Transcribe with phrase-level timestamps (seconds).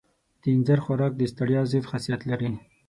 [0.41, 2.51] د اینځر خوراک د ستړیا ضد خاصیت لري.